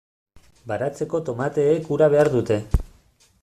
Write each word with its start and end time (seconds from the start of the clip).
Baratzeko 0.71 1.21
tomateek 1.29 1.87
ura 1.97 2.11
behar 2.15 2.33
dute. 2.39 2.61